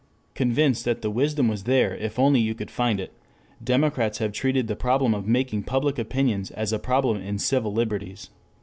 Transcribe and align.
Convinced 0.33 0.83
that 0.85 1.03
the 1.03 1.11
wisdom 1.11 1.47
was 1.47 1.65
there 1.65 1.95
if 1.95 2.17
only 2.17 2.39
you 2.39 2.55
could 2.55 2.71
find 2.71 2.99
it, 2.99 3.13
democrats 3.63 4.17
have 4.17 4.31
treated 4.31 4.65
the 4.67 4.75
problem 4.75 5.13
of 5.13 5.27
making 5.27 5.61
public 5.61 5.99
opinions 5.99 6.49
as 6.49 6.73
a 6.73 6.79
problem 6.79 7.21
in 7.21 7.37
civil 7.37 7.71
liberties. 7.71 8.31